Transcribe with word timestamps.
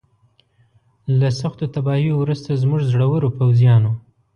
له 1.19 1.27
سختو 1.39 1.65
تباهیو 1.75 2.15
وروسته 2.21 2.59
زموږ 2.61 2.81
زړورو 2.91 3.27
پوځیانو. 3.37 3.91